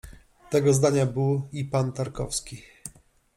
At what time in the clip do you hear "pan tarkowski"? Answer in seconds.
1.65-2.61